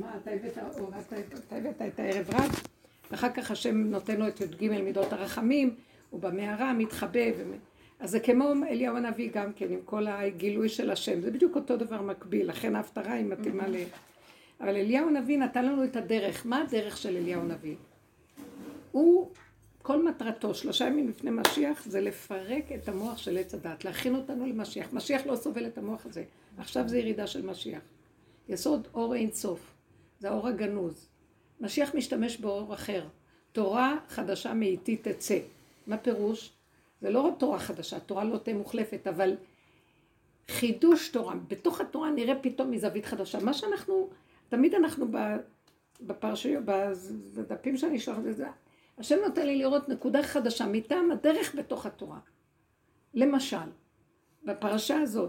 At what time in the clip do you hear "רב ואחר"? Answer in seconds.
2.30-3.32